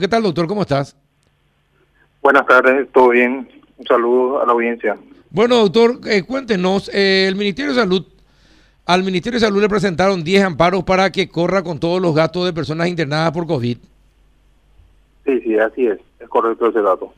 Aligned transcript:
¿Qué 0.00 0.06
tal, 0.06 0.22
doctor? 0.22 0.46
¿Cómo 0.46 0.62
estás? 0.62 0.96
Buenas 2.22 2.46
tardes, 2.46 2.86
todo 2.92 3.08
bien. 3.08 3.48
Un 3.78 3.84
saludo 3.84 4.40
a 4.40 4.46
la 4.46 4.52
audiencia. 4.52 4.96
Bueno, 5.28 5.56
doctor, 5.56 5.98
eh, 6.06 6.22
cuéntenos, 6.22 6.88
eh, 6.94 7.26
el 7.26 7.34
Ministerio 7.34 7.72
de 7.72 7.80
Salud, 7.80 8.06
al 8.86 9.02
Ministerio 9.02 9.40
de 9.40 9.46
Salud 9.46 9.60
le 9.60 9.68
presentaron 9.68 10.22
10 10.22 10.44
amparos 10.44 10.84
para 10.84 11.10
que 11.10 11.28
corra 11.28 11.64
con 11.64 11.80
todos 11.80 12.00
los 12.00 12.14
gastos 12.14 12.44
de 12.46 12.52
personas 12.52 12.86
internadas 12.86 13.32
por 13.32 13.48
COVID. 13.48 13.76
Sí, 15.26 15.40
sí, 15.40 15.58
así 15.58 15.86
es, 15.88 15.98
es 16.20 16.28
correcto 16.28 16.68
ese 16.68 16.80
dato. 16.80 17.12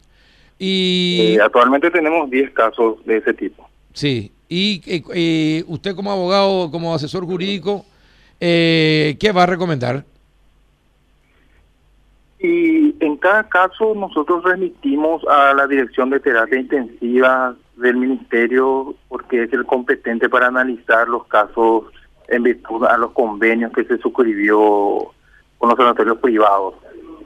Y 0.58 1.34
Eh, 1.36 1.38
actualmente 1.42 1.90
tenemos 1.90 2.30
10 2.30 2.50
casos 2.52 3.04
de 3.04 3.18
ese 3.18 3.34
tipo. 3.34 3.68
sí, 3.92 4.32
y 4.48 5.62
usted 5.68 5.94
como 5.94 6.10
abogado, 6.10 6.70
como 6.70 6.94
asesor 6.94 7.26
jurídico, 7.26 7.84
¿qué 8.38 9.32
va 9.36 9.42
a 9.42 9.46
recomendar? 9.46 10.02
Y 12.42 12.96
en 13.00 13.18
cada 13.18 13.46
caso 13.48 13.94
nosotros 13.94 14.42
remitimos 14.44 15.22
a 15.28 15.52
la 15.52 15.66
Dirección 15.66 16.08
de 16.08 16.20
Terapia 16.20 16.58
Intensiva 16.58 17.54
del 17.76 17.96
Ministerio 17.96 18.94
porque 19.08 19.42
es 19.42 19.52
el 19.52 19.66
competente 19.66 20.28
para 20.28 20.46
analizar 20.46 21.06
los 21.06 21.26
casos 21.26 21.84
en 22.28 22.42
virtud 22.42 22.84
a 22.84 22.96
los 22.96 23.10
convenios 23.10 23.72
que 23.72 23.84
se 23.84 23.98
suscribió 23.98 25.12
con 25.58 25.68
los 25.68 25.76
sanatorios 25.76 26.18
privados. 26.18 26.74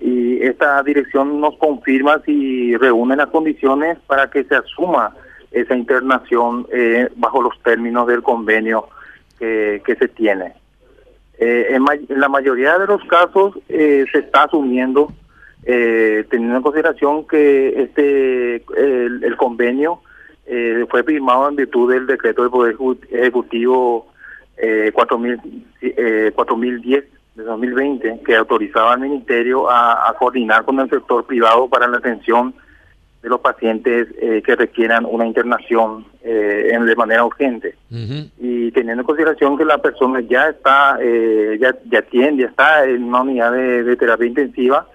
Y 0.00 0.42
esta 0.42 0.82
dirección 0.82 1.40
nos 1.40 1.56
confirma 1.58 2.20
si 2.26 2.76
reúne 2.76 3.14
las 3.14 3.28
condiciones 3.28 3.98
para 4.08 4.28
que 4.30 4.42
se 4.42 4.56
asuma 4.56 5.14
esa 5.52 5.76
internación 5.76 6.66
eh, 6.72 7.08
bajo 7.14 7.40
los 7.40 7.56
términos 7.62 8.08
del 8.08 8.22
convenio 8.22 8.88
que, 9.38 9.80
que 9.86 9.94
se 9.94 10.08
tiene. 10.08 10.63
Eh, 11.38 11.66
en, 11.70 11.82
may- 11.82 12.06
en 12.08 12.20
la 12.20 12.28
mayoría 12.28 12.78
de 12.78 12.86
los 12.86 13.02
casos 13.04 13.58
eh, 13.68 14.04
se 14.12 14.18
está 14.20 14.44
asumiendo, 14.44 15.12
eh, 15.64 16.24
teniendo 16.30 16.56
en 16.58 16.62
consideración 16.62 17.26
que 17.26 17.82
este 17.82 18.56
el, 18.76 19.24
el 19.24 19.36
convenio 19.36 20.00
eh, 20.46 20.84
fue 20.90 21.02
firmado 21.02 21.48
en 21.48 21.56
virtud 21.56 21.92
del 21.92 22.06
decreto 22.06 22.42
del 22.42 22.50
Poder 22.50 22.76
Ejecu- 22.76 22.98
Ejecutivo 23.10 24.06
eh, 24.58 24.90
4000, 24.94 25.40
eh, 25.80 26.30
4010 26.34 27.04
de 27.34 27.42
2020, 27.42 28.20
que 28.24 28.36
autorizaba 28.36 28.92
al 28.92 29.00
Ministerio 29.00 29.68
a 29.68 30.14
coordinar 30.18 30.64
con 30.64 30.78
el 30.78 30.88
sector 30.88 31.24
privado 31.26 31.68
para 31.68 31.88
la 31.88 31.96
atención 31.96 32.54
de 33.24 33.28
los 33.30 33.40
pacientes 33.40 34.06
eh, 34.20 34.42
que 34.44 34.54
requieran 34.54 35.04
una 35.04 35.26
internación 35.26 36.04
eh, 36.22 36.68
en- 36.72 36.84
de 36.86 36.94
manera 36.94 37.24
urgente. 37.24 37.74
Y 38.38 38.70
teniendo 38.72 39.00
en 39.00 39.06
consideración 39.06 39.56
que 39.58 39.64
la 39.64 39.78
persona 39.78 40.20
ya 40.20 40.50
está 40.50 40.98
eh, 41.00 41.56
ya 41.60 41.74
ya 41.90 42.02
tiene 42.02 42.42
ya 42.42 42.46
está 42.48 42.84
en 42.84 43.02
una 43.04 43.22
unidad 43.22 43.50
de, 43.52 43.82
de 43.82 43.96
terapia 43.96 44.26
intensiva 44.26 44.86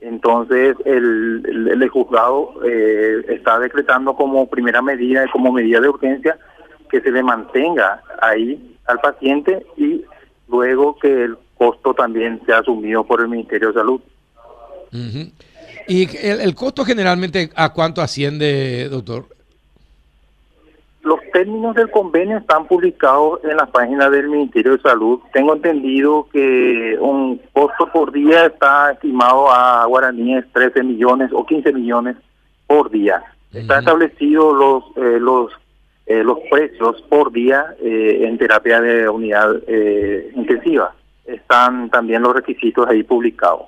entonces 0.00 0.76
el, 0.84 1.42
el, 1.44 1.82
el 1.82 1.88
juzgado 1.88 2.54
eh, 2.64 3.24
está 3.28 3.58
decretando 3.58 4.14
como 4.14 4.48
primera 4.48 4.80
medida 4.82 5.26
como 5.32 5.50
medida 5.52 5.80
de 5.80 5.88
urgencia 5.88 6.38
que 6.90 7.00
se 7.00 7.10
le 7.10 7.22
mantenga 7.22 8.02
ahí 8.22 8.76
al 8.86 9.00
paciente 9.00 9.64
y 9.76 10.04
luego 10.48 10.96
que 10.98 11.24
el 11.24 11.36
costo 11.56 11.94
también 11.94 12.40
sea 12.46 12.58
asumido 12.58 13.02
por 13.04 13.20
el 13.20 13.28
Ministerio 13.28 13.68
de 13.68 13.74
Salud. 13.74 14.00
Ujú. 14.92 15.30
¿Y 15.88 16.04
el, 16.24 16.40
el 16.40 16.54
costo 16.54 16.84
generalmente 16.84 17.50
a 17.56 17.72
cuánto 17.72 18.02
asciende, 18.02 18.88
doctor? 18.88 19.24
Los 21.02 21.20
términos 21.32 21.74
del 21.74 21.90
convenio 21.90 22.36
están 22.36 22.66
publicados 22.66 23.40
en 23.44 23.56
la 23.56 23.66
página 23.66 24.10
del 24.10 24.28
Ministerio 24.28 24.76
de 24.76 24.82
Salud. 24.82 25.20
Tengo 25.32 25.54
entendido 25.54 26.28
que 26.30 26.98
un 27.00 27.40
costo 27.52 27.90
por 27.90 28.12
día 28.12 28.46
está 28.46 28.92
estimado 28.92 29.50
a 29.50 29.86
guaraníes 29.86 30.44
13 30.52 30.82
millones 30.82 31.30
o 31.32 31.46
15 31.46 31.72
millones 31.72 32.16
por 32.66 32.90
día. 32.90 33.22
Están 33.52 33.78
establecidos 33.78 34.54
los 34.54 34.84
eh, 34.96 35.18
los 35.18 35.52
eh, 36.08 36.24
los 36.24 36.38
precios 36.50 37.02
por 37.02 37.30
día 37.32 37.74
eh, 37.82 38.24
en 38.26 38.38
terapia 38.38 38.80
de 38.80 39.08
unidad 39.10 39.56
eh, 39.66 40.32
intensiva. 40.34 40.94
Están 41.26 41.90
también 41.90 42.22
los 42.22 42.34
requisitos 42.34 42.88
ahí 42.88 43.02
publicados. 43.02 43.66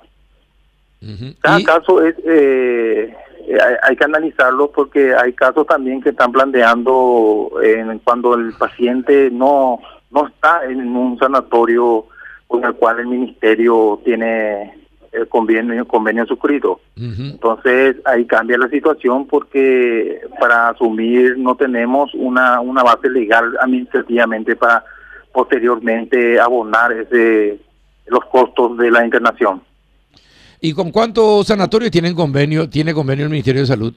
Cada 1.41 1.59
Y- 1.59 1.63
caso 1.63 2.03
es 2.03 2.15
eh, 2.25 3.15
eh, 3.47 3.57
hay, 3.83 3.95
que 3.95 4.03
analizarlo 4.03 4.71
porque 4.71 5.15
hay 5.15 5.33
casos 5.33 5.65
también 5.65 6.01
que 6.01 6.09
están 6.09 6.31
planteando 6.31 7.51
en 7.63 7.97
cuando 7.99 8.35
el 8.35 8.53
paciente 8.53 9.29
no 9.31 9.79
no 10.11 10.27
está 10.27 10.63
en 10.65 10.95
un 10.95 11.17
sanatorio 11.17 12.05
con 12.47 12.63
el 12.65 12.73
cual 12.73 12.99
el 12.99 13.07
ministerio 13.07 13.99
tiene 14.05 14.73
el 15.11 15.27
convenio 15.27 15.87
convenio 15.87 16.25
suscrito. 16.25 16.81
Entonces 16.95 17.95
ahí 18.05 18.25
cambia 18.25 18.57
la 18.57 18.69
situación 18.69 19.25
porque 19.25 20.21
para 20.39 20.69
asumir 20.69 21.37
no 21.37 21.55
tenemos 21.55 22.13
una 22.13 22.61
una 22.61 22.83
base 22.83 23.09
legal 23.09 23.57
administrativamente 23.59 24.55
para 24.55 24.85
posteriormente 25.33 26.39
abonar 26.39 26.91
ese 26.91 27.59
los 28.05 28.23
costos 28.25 28.77
de 28.77 28.91
la 28.91 29.03
internación. 29.03 29.61
¿Y 30.61 30.73
con 30.73 30.91
cuántos 30.91 31.47
sanatorios 31.47 31.89
tienen 31.91 32.13
convenio, 32.13 32.69
tiene 32.69 32.93
convenio 32.93 33.25
el 33.25 33.31
Ministerio 33.31 33.61
de 33.61 33.67
Salud? 33.67 33.93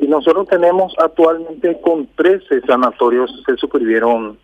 Y 0.00 0.06
nosotros 0.08 0.48
tenemos 0.48 0.92
actualmente 0.98 1.78
con 1.80 2.08
13 2.16 2.62
sanatorios 2.66 3.30
se 3.46 3.56
suscribieron 3.56 4.36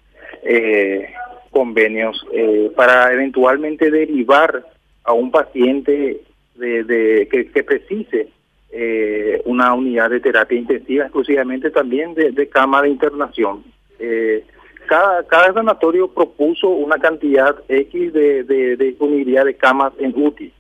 eh, 0.44 1.08
convenios 1.50 2.24
eh, 2.32 2.70
para 2.76 3.12
eventualmente 3.12 3.90
derivar 3.90 4.64
a 5.02 5.12
un 5.14 5.30
paciente 5.32 6.20
de, 6.54 6.84
de- 6.84 7.28
que, 7.30 7.50
que 7.50 7.64
precise 7.64 8.28
eh, 8.70 9.42
una 9.46 9.74
unidad 9.74 10.10
de 10.10 10.20
terapia 10.20 10.58
intensiva, 10.58 11.04
exclusivamente 11.04 11.70
también 11.70 12.14
de, 12.14 12.30
de 12.32 12.48
cama 12.48 12.82
de 12.82 12.90
internación. 12.90 13.64
Eh, 13.98 14.44
cada, 14.86 15.24
cada 15.24 15.52
sanatorio 15.54 16.08
propuso 16.08 16.68
una 16.68 16.98
cantidad 16.98 17.56
X 17.68 18.12
de, 18.12 18.44
de- 18.44 18.76
de 18.76 18.84
disponibilidad 18.84 19.44
de 19.44 19.54
camas 19.56 19.92
en 19.98 20.12
UTI. 20.14 20.52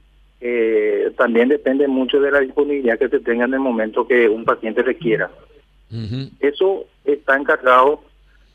Eh, 0.48 1.10
también 1.16 1.48
depende 1.48 1.88
mucho 1.88 2.20
de 2.20 2.30
la 2.30 2.38
disponibilidad 2.38 2.98
que 3.00 3.08
se 3.08 3.18
tenga 3.18 3.46
en 3.46 3.54
el 3.54 3.60
momento 3.60 4.06
que 4.06 4.28
un 4.28 4.44
paciente 4.44 4.80
requiera. 4.82 5.28
Ujú. 5.90 6.30
Eso 6.38 6.84
está 7.04 7.36
encargado 7.36 8.00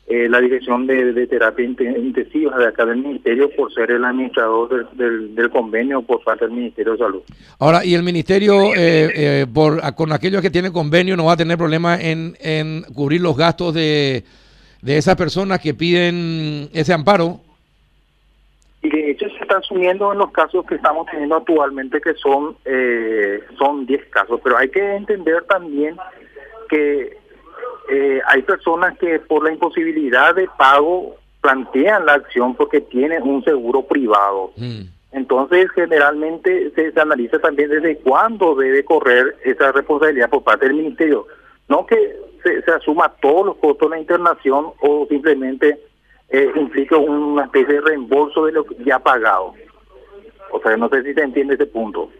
eh, 0.06 0.26
la 0.28 0.40
Dirección 0.40 0.86
de, 0.86 1.12
de 1.12 1.26
Terapia 1.26 1.66
Inte- 1.66 1.98
Intensiva 1.98 2.56
de 2.58 2.66
acá 2.68 2.86
del 2.86 2.96
Ministerio 2.98 3.50
por 3.54 3.72
ser 3.74 3.90
el 3.90 4.04
administrador 4.04 4.68
del, 4.70 4.86
del- 4.96 5.34
del 5.34 5.50
convenio 5.50 6.00
por 6.00 6.24
parte 6.24 6.46
del 6.46 6.54
Ministerio 6.54 6.92
de 6.92 6.98
Salud. 6.98 7.22
Ahora, 7.58 7.84
¿y 7.84 7.94
el 7.94 8.02
Ministerio, 8.02 8.74
eh, 8.74 9.10
eh, 9.14 9.46
por, 9.52 9.80
con 9.94 10.12
aquellos 10.12 10.40
que 10.40 10.50
tienen 10.50 10.72
convenio, 10.72 11.14
no 11.16 11.26
va 11.26 11.34
a 11.34 11.36
tener 11.36 11.58
problema 11.58 12.00
en, 12.00 12.36
en 12.40 12.82
cubrir 12.94 13.20
los 13.20 13.36
gastos 13.36 13.74
de, 13.74 14.24
de 14.80 14.96
esas 14.96 15.16
personas 15.16 15.60
que 15.60 15.74
piden 15.74 16.70
ese 16.72 16.92
amparo? 16.94 17.40
Y 18.84 18.90
de 18.90 19.10
hecho 19.12 19.26
se 19.52 19.58
está 19.58 19.74
asumiendo 19.74 20.12
en 20.12 20.18
los 20.18 20.30
casos 20.30 20.64
que 20.66 20.76
estamos 20.76 21.06
teniendo 21.10 21.36
actualmente, 21.36 22.00
que 22.00 22.14
son 22.14 22.56
eh, 22.64 23.42
son 23.58 23.86
10 23.86 24.06
casos, 24.06 24.40
pero 24.42 24.56
hay 24.56 24.68
que 24.70 24.96
entender 24.96 25.44
también 25.44 25.96
que 26.68 27.16
eh, 27.90 28.20
hay 28.26 28.42
personas 28.42 28.96
que 28.98 29.18
por 29.20 29.44
la 29.44 29.52
imposibilidad 29.52 30.34
de 30.34 30.48
pago 30.56 31.16
plantean 31.40 32.06
la 32.06 32.14
acción 32.14 32.54
porque 32.54 32.80
tienen 32.80 33.22
un 33.22 33.42
seguro 33.44 33.82
privado. 33.82 34.52
Mm. 34.56 34.82
Entonces, 35.12 35.70
generalmente 35.74 36.70
se, 36.74 36.92
se 36.92 37.00
analiza 37.00 37.38
también 37.38 37.68
desde 37.68 37.98
cuándo 37.98 38.54
debe 38.54 38.84
correr 38.84 39.36
esa 39.44 39.72
responsabilidad 39.72 40.30
por 40.30 40.42
parte 40.42 40.66
del 40.66 40.76
ministerio. 40.76 41.26
No 41.68 41.84
que 41.86 42.16
se, 42.42 42.62
se 42.62 42.70
asuma 42.70 43.12
todos 43.20 43.46
los 43.46 43.56
costos 43.56 43.90
de 43.90 43.96
la 43.96 44.00
internación 44.00 44.72
o 44.80 45.06
simplemente 45.10 45.78
eh, 46.32 46.50
implica 46.56 46.96
una 46.96 47.44
especie 47.44 47.74
de 47.74 47.80
reembolso 47.82 48.46
de 48.46 48.52
lo 48.52 48.64
que 48.64 48.76
ya 48.84 48.98
pagado. 48.98 49.54
O 50.50 50.60
sea, 50.60 50.76
no 50.76 50.88
sé 50.88 51.02
si 51.02 51.14
se 51.14 51.22
entiende 51.22 51.54
ese 51.54 51.66
punto. 51.66 52.10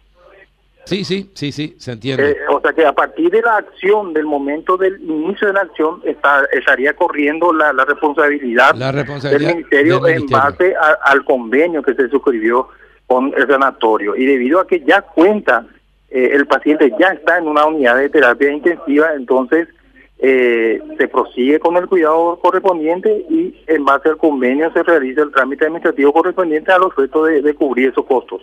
Sí, 0.85 1.05
sí, 1.05 1.31
sí, 1.35 1.53
sí, 1.53 1.77
se 1.79 1.93
entiende. 1.93 2.31
Eh, 2.33 2.37
o 2.51 2.61
sea 2.61 2.73
que 2.73 2.85
a 2.85 2.93
partir 2.93 3.31
de 3.31 3.41
la 3.41 3.57
acción, 3.59 4.13
del 4.13 4.25
momento 4.27 4.77
del 4.77 5.01
inicio 5.01 5.47
de 5.49 5.53
la 5.55 5.61
acción, 5.61 6.01
está, 6.05 6.45
estaría 6.53 6.93
corriendo 6.95 7.53
la, 7.53 7.73
la 7.73 7.85
responsabilidad 7.85 8.75
La 8.75 8.91
responsabilidad 8.91 9.49
del 9.51 9.57
ministerio 9.59 10.01
del 10.01 10.23
en 10.23 10.27
base 10.27 10.75
a- 10.75 10.99
al 11.05 11.25
convenio 11.25 11.83
que 11.83 11.95
se 11.95 12.09
suscribió 12.09 12.69
con 13.07 13.33
el 13.37 13.47
sanatorio. 13.47 14.17
Y 14.17 14.27
debido 14.27 14.59
a 14.59 14.67
que 14.67 14.81
ya 14.81 15.03
cuenta, 15.03 15.67
eh, 16.11 16.31
el 16.33 16.47
paciente 16.47 16.93
ya 16.99 17.09
está 17.11 17.39
en 17.39 17.47
una 17.47 17.65
unidad 17.67 17.97
de 17.99 18.09
terapia 18.09 18.51
intensiva, 18.51 19.13
entonces 19.15 19.69
eh, 20.25 20.81
se 20.97 21.09
prosigue 21.09 21.59
con 21.59 21.77
el 21.77 21.89
cuidado 21.89 22.39
correspondiente 22.41 23.27
y 23.29 23.57
en 23.67 23.85
base 23.85 24.09
al 24.09 24.17
convenio 24.17 24.73
se 24.73 24.85
realiza 24.85 25.23
el 25.23 25.33
trámite 25.33 25.65
administrativo 25.65 26.13
correspondiente 26.13 26.71
a 26.71 26.79
los 26.79 26.93
efectos 26.93 27.27
de, 27.27 27.43
de 27.43 27.55
cubrir 27.55 27.89
esos 27.89 28.07
costos. 28.07 28.41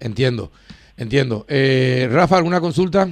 Entiendo, 0.00 0.50
entiendo. 0.96 1.44
Eh, 1.46 2.08
Rafa, 2.10 2.38
¿alguna 2.38 2.62
consulta? 2.62 3.06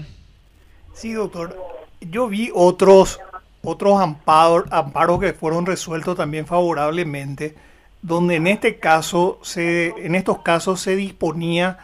Sí, 0.94 1.12
doctor. 1.12 1.54
Yo 2.00 2.28
vi 2.28 2.50
otros 2.54 3.20
otros 3.62 4.00
amparos, 4.00 4.64
amparos 4.70 5.20
que 5.20 5.34
fueron 5.34 5.66
resueltos 5.66 6.16
también 6.16 6.46
favorablemente, 6.46 7.56
donde 8.00 8.36
en 8.36 8.46
este 8.46 8.78
caso 8.78 9.38
se 9.42 9.88
en 9.98 10.14
estos 10.14 10.38
casos 10.38 10.80
se 10.80 10.96
disponía 10.96 11.78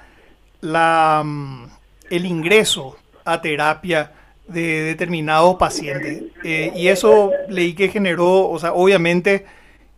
la, 0.62 1.22
mm, 1.22 1.66
el 2.08 2.24
ingreso 2.24 2.96
a 3.26 3.42
terapia 3.42 4.12
de 4.48 4.82
determinados 4.82 5.56
pacientes. 5.56 6.24
Eh, 6.42 6.72
y 6.74 6.88
eso 6.88 7.30
leí 7.48 7.74
que 7.74 7.88
generó, 7.88 8.48
o 8.48 8.58
sea, 8.58 8.72
obviamente 8.72 9.46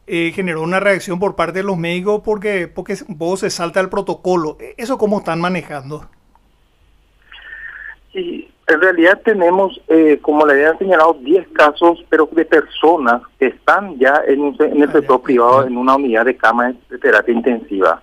eh, 0.06 0.32
generó 0.34 0.62
una 0.62 0.80
reacción 0.80 1.18
por 1.18 1.34
parte 1.34 1.58
de 1.58 1.64
los 1.64 1.76
médicos 1.76 2.22
porque, 2.24 2.68
porque 2.68 2.96
vos 3.08 3.40
se 3.40 3.50
salta 3.50 3.80
el 3.80 3.88
protocolo. 3.88 4.56
¿Eso 4.76 4.98
cómo 4.98 5.18
están 5.18 5.40
manejando? 5.40 6.08
Sí, 8.12 8.48
en 8.68 8.80
realidad 8.80 9.20
tenemos, 9.24 9.80
eh, 9.88 10.18
como 10.22 10.46
le 10.46 10.54
había 10.54 10.78
señalado, 10.78 11.14
10 11.14 11.48
casos, 11.48 12.04
pero 12.08 12.28
de 12.32 12.44
personas 12.44 13.22
que 13.38 13.46
están 13.46 13.98
ya 13.98 14.22
en, 14.26 14.56
en 14.58 14.82
el 14.82 14.92
sector 14.92 15.22
privado 15.22 15.66
en 15.66 15.76
una 15.76 15.96
unidad 15.96 16.24
de 16.24 16.36
cama 16.36 16.72
de 16.88 16.98
terapia 16.98 17.34
intensiva. 17.34 18.02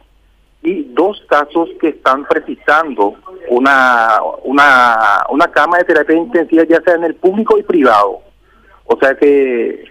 Y 0.63 0.83
dos 0.93 1.21
casos 1.27 1.69
que 1.81 1.89
están 1.89 2.25
precisando 2.25 3.15
una, 3.49 4.19
una, 4.43 5.25
una 5.29 5.47
cama 5.47 5.77
de 5.79 5.83
terapia 5.83 6.15
intensiva, 6.15 6.63
ya 6.63 6.81
sea 6.81 6.95
en 6.95 7.03
el 7.03 7.15
público 7.15 7.57
y 7.57 7.63
privado. 7.63 8.21
O 8.85 8.97
sea 8.97 9.15
que 9.15 9.85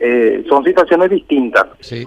eh, 0.00 0.44
son 0.48 0.64
situaciones 0.64 1.10
distintas. 1.10 1.66
Sí. 1.80 2.06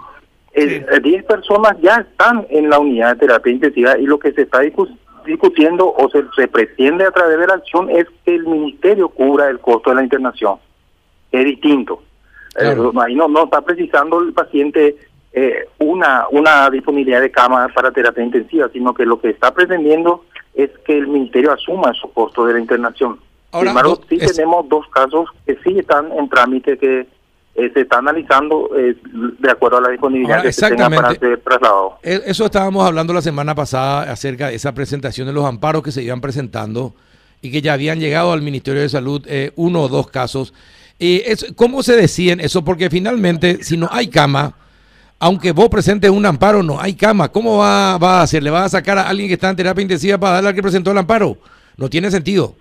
10 0.55 1.23
personas 1.25 1.77
ya 1.81 1.95
están 1.97 2.45
en 2.49 2.69
la 2.69 2.79
unidad 2.79 3.13
de 3.13 3.19
terapia 3.19 3.53
intensiva 3.53 3.97
y 3.97 4.05
lo 4.05 4.19
que 4.19 4.31
se 4.33 4.41
está 4.41 4.59
discutiendo 5.25 5.93
o 5.93 6.09
se, 6.09 6.47
pretende 6.47 7.05
a 7.05 7.11
través 7.11 7.39
de 7.39 7.47
la 7.47 7.53
acción 7.53 7.89
es 7.89 8.05
que 8.25 8.35
el 8.35 8.45
ministerio 8.45 9.09
cubra 9.09 9.47
el 9.49 9.59
costo 9.59 9.91
de 9.91 9.97
la 9.97 10.03
internación. 10.03 10.57
Es 11.31 11.45
distinto. 11.45 12.01
Eh, 12.59 12.75
ahí 13.01 13.15
no, 13.15 13.27
no 13.27 13.43
está 13.45 13.61
precisando 13.61 14.19
el 14.19 14.33
paciente 14.33 14.97
eh, 15.33 15.67
una, 15.79 16.25
una 16.31 16.69
disponibilidad 16.69 17.21
de 17.21 17.31
cama 17.31 17.67
para 17.73 17.91
terapia 17.91 18.23
intensiva, 18.23 18.69
sino 18.73 18.93
que 18.93 19.05
lo 19.05 19.19
que 19.19 19.29
está 19.29 19.53
pretendiendo 19.53 20.25
es 20.55 20.71
que 20.85 20.97
el 20.97 21.07
ministerio 21.07 21.51
asuma 21.51 21.93
su 21.93 22.11
costo 22.11 22.45
de 22.45 22.53
la 22.53 22.59
internación. 22.59 23.19
Ahora, 23.51 23.69
Sin 23.71 23.77
embargo, 23.77 24.01
sí 24.09 24.17
tenemos 24.17 24.67
dos 24.69 24.87
casos 24.89 25.29
que 25.45 25.57
sí 25.63 25.79
están 25.79 26.11
en 26.11 26.29
trámite 26.29 26.77
que 26.77 27.07
eh, 27.55 27.71
se 27.73 27.81
está 27.81 27.97
analizando 27.97 28.69
eh, 28.77 28.95
de 29.39 29.51
acuerdo 29.51 29.77
a 29.77 29.81
la 29.81 29.89
disponibilidad 29.89 30.41
que 30.41 30.53
se 30.53 30.69
tenga 30.69 30.89
para 30.89 31.15
ser 31.15 31.39
trasladado. 31.41 31.97
E, 32.03 32.21
eso 32.25 32.45
estábamos 32.45 32.85
hablando 32.85 33.13
la 33.13 33.21
semana 33.21 33.53
pasada 33.53 34.11
acerca 34.11 34.47
de 34.47 34.55
esa 34.55 34.73
presentación 34.73 35.27
de 35.27 35.33
los 35.33 35.45
amparos 35.45 35.83
que 35.83 35.91
se 35.91 36.03
iban 36.03 36.21
presentando 36.21 36.93
y 37.41 37.51
que 37.51 37.61
ya 37.61 37.73
habían 37.73 37.99
llegado 37.99 38.33
al 38.33 38.41
Ministerio 38.41 38.81
de 38.81 38.89
Salud 38.89 39.25
eh, 39.27 39.51
uno 39.55 39.81
o 39.83 39.87
dos 39.87 40.09
casos. 40.09 40.53
¿Cómo 41.55 41.81
se 41.81 41.95
deciden 41.95 42.41
eso? 42.41 42.63
Porque 42.65 42.89
finalmente, 42.89 43.63
si 43.63 43.77
no 43.77 43.87
hay 43.89 44.09
cama, 44.09 44.53
aunque 45.19 45.51
vos 45.51 45.69
presentes 45.69 46.09
un 46.09 46.25
amparo, 46.25 46.63
no 46.63 46.79
hay 46.79 46.93
cama. 46.93 47.29
¿Cómo 47.29 47.57
va, 47.57 47.97
va 47.97 48.19
a 48.19 48.23
hacer? 48.23 48.41
¿Le 48.41 48.49
va 48.49 48.63
a 48.63 48.69
sacar 48.69 48.97
a 48.97 49.09
alguien 49.09 49.27
que 49.27 49.33
está 49.33 49.49
en 49.49 49.55
terapia 49.55 49.81
intensiva 49.81 50.17
para 50.17 50.35
darle 50.35 50.49
al 50.49 50.55
que 50.55 50.61
presentó 50.61 50.91
el 50.91 50.97
amparo? 50.97 51.37
No 51.77 51.89
tiene 51.89 52.09
sentido. 52.09 52.55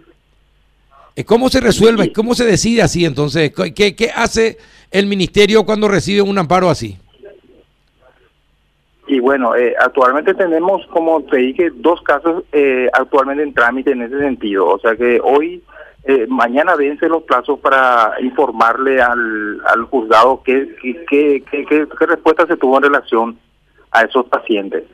¿Cómo 1.27 1.49
se 1.49 1.61
resuelve? 1.61 2.13
¿Cómo 2.13 2.35
se 2.35 2.45
decide 2.45 2.83
así 2.83 3.05
entonces? 3.05 3.53
¿Qué, 3.75 3.97
qué 3.97 4.11
hace 4.15 4.59
el 4.91 5.07
ministerio 5.07 5.65
cuando 5.65 5.89
recibe 5.89 6.23
un 6.23 6.39
amparo 6.39 6.71
así? 6.71 6.97
Y 9.09 9.21
bueno, 9.21 9.57
eh, 9.57 9.75
actualmente 9.81 10.35
tenemos, 10.35 10.87
como 10.89 11.23
te 11.23 11.39
dije, 11.39 11.71
dos 11.75 12.03
casos 12.03 12.45
eh, 12.53 12.89
actualmente 12.93 13.43
en 13.43 13.55
trámite 13.55 13.93
en 13.93 14.03
ese 14.03 14.19
sentido. 14.19 14.69
O 14.69 14.79
sea 14.79 14.97
que 14.97 15.19
hoy, 15.23 15.63
eh, 16.05 16.27
mañana 16.29 16.77
vence 16.77 17.09
los 17.09 17.25
plazos 17.25 17.59
para 17.61 18.15
informarle 18.21 19.01
al, 19.01 19.61
al 19.67 19.83
juzgado 19.85 20.43
qué, 20.45 20.75
qué, 20.81 21.45
qué, 21.51 21.67
qué, 21.67 22.07
respuesta 22.07 22.47
se 22.47 22.57
tuvo 22.57 22.77
en 22.79 22.85
relación 22.85 23.39
a 23.91 24.03
esos 24.03 24.27
pacientes. 24.27 24.85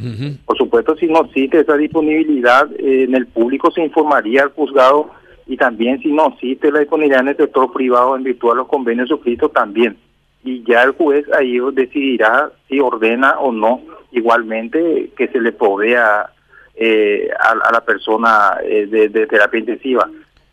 Por 0.44 0.56
supuesto, 0.56 0.96
si 0.96 1.06
no 1.06 1.24
existe 1.24 1.60
esa 1.60 1.76
disponibilidad 1.76 2.68
en 2.78 3.14
el 3.14 3.26
público, 3.26 3.70
se 3.70 3.82
informaría 3.82 4.44
al 4.44 4.50
juzgado 4.50 5.10
y 5.46 5.56
también 5.56 6.00
si 6.00 6.12
no 6.12 6.28
existe 6.28 6.72
la 6.72 6.80
disponibilidad 6.80 7.20
en 7.20 7.28
el 7.28 7.36
sector 7.36 7.72
privado 7.72 8.16
en 8.16 8.24
virtud 8.24 8.50
de 8.50 8.56
los 8.56 8.68
convenios 8.68 9.08
suscritos 9.08 9.52
también. 9.52 9.96
Y 10.42 10.62
ya 10.64 10.82
el 10.82 10.92
juez 10.92 11.26
ahí 11.32 11.58
decidirá 11.72 12.50
si 12.68 12.80
ordena 12.80 13.38
o 13.40 13.52
no 13.52 13.80
igualmente 14.12 15.10
que 15.16 15.28
se 15.28 15.40
le 15.40 15.52
provea 15.52 16.30
eh, 16.76 17.28
a, 17.38 17.72
la 17.72 17.80
persona 17.84 18.58
eh, 18.62 18.86
de, 18.86 19.26
terapia 19.26 19.60
intensiva. 19.60 20.08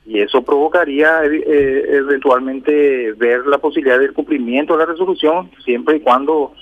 Y 0.06 0.20
eso 0.20 0.42
provocaría 0.42 1.24
eh, 1.26 1.86
eventualmente 1.90 3.14
ver 3.14 3.46
la 3.46 3.60
posibilidad 3.60 4.00
del 4.00 4.14
cumplimiento 4.14 4.74
de 4.74 4.80
la 4.80 4.92
resolución 4.92 5.52
siempre 5.64 5.98
y 5.98 6.00
cuando 6.00 6.54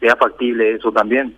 sea 0.00 0.16
factible 0.16 0.72
eso 0.72 0.90
también. 0.90 1.34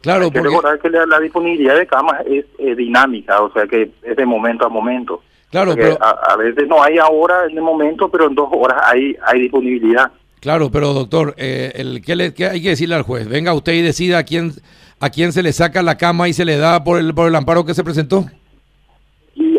Claro, 0.00 0.26
Hay 0.26 0.30
que 0.30 0.40
recordar 0.40 0.78
que 0.78 0.90
la, 0.90 1.20
disponibilidad 1.20 1.76
de 1.76 1.86
camas 1.86 2.22
es 2.26 2.76
dinámica, 2.76 3.42
o 3.42 3.52
sea 3.52 3.66
que 3.66 3.90
es 4.02 4.16
de 4.16 4.26
momento 4.26 4.64
a 4.66 4.68
momento. 4.68 5.22
Claro, 5.50 5.74
pero... 5.74 5.96
a, 6.00 6.36
veces 6.36 6.68
no 6.68 6.82
hay 6.82 6.98
ahora 6.98 7.46
en 7.48 7.56
el 7.56 7.62
momento, 7.62 8.08
pero 8.08 8.26
en 8.26 8.34
dos 8.34 8.48
horas 8.52 8.80
hay, 8.84 9.16
hay 9.26 9.40
disponibilidad. 9.40 10.10
Claro, 10.40 10.70
pero 10.70 10.92
doctor, 10.92 11.34
eh, 11.38 11.72
el, 11.74 12.02
¿qué, 12.02 12.14
le, 12.14 12.24
hay 12.24 12.62
que 12.62 12.68
decirle 12.68 12.94
al 12.94 13.02
juez? 13.02 13.28
Venga 13.28 13.54
usted 13.54 13.72
y 13.72 13.82
decida 13.82 14.18
a 14.18 14.22
quién, 14.24 14.52
a 15.00 15.10
quién 15.10 15.32
se 15.32 15.42
le 15.42 15.52
saca 15.52 15.82
la 15.82 15.96
cama 15.96 16.28
y 16.28 16.32
se 16.32 16.44
le 16.44 16.56
da 16.56 16.84
por 16.84 16.98
el, 16.98 17.14
por 17.14 17.28
el 17.28 17.34
amparo 17.34 17.64
que 17.64 17.74
se 17.74 17.82
presentó. 17.82 18.26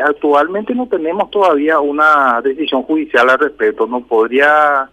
Actualmente 0.04 0.74
no 0.74 0.88
tenemos 0.88 1.30
todavía 1.32 1.80
una 1.80 2.42
decisión 2.42 2.84
judicial 2.84 3.30
al 3.30 3.40
respecto. 3.40 3.88
No 3.88 4.02
podría 4.02 4.90